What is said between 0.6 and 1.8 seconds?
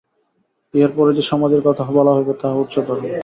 ইহার পরে যে সমাধির